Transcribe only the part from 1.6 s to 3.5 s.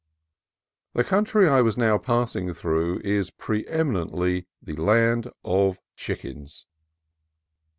was now passing through is